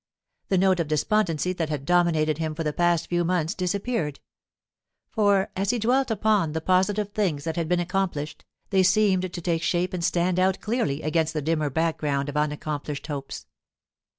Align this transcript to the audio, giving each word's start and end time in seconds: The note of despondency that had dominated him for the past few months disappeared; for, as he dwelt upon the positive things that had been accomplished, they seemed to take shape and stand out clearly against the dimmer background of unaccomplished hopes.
The 0.49 0.57
note 0.57 0.79
of 0.79 0.87
despondency 0.87 1.53
that 1.53 1.69
had 1.69 1.85
dominated 1.85 2.39
him 2.39 2.55
for 2.55 2.63
the 2.63 2.73
past 2.73 3.07
few 3.07 3.23
months 3.23 3.53
disappeared; 3.53 4.19
for, 5.11 5.51
as 5.55 5.69
he 5.69 5.77
dwelt 5.77 6.09
upon 6.09 6.53
the 6.53 6.59
positive 6.59 7.09
things 7.09 7.43
that 7.43 7.55
had 7.55 7.69
been 7.69 7.79
accomplished, 7.79 8.43
they 8.71 8.81
seemed 8.81 9.31
to 9.31 9.41
take 9.41 9.61
shape 9.61 9.93
and 9.93 10.03
stand 10.03 10.39
out 10.39 10.59
clearly 10.59 11.03
against 11.03 11.35
the 11.35 11.41
dimmer 11.43 11.69
background 11.69 12.29
of 12.29 12.35
unaccomplished 12.37 13.05
hopes. 13.05 13.45